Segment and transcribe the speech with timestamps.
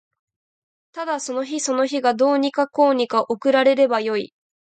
[0.93, 4.33] ただその日その日がどうにかこうにか送られればよい